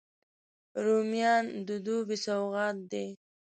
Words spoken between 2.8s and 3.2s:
دي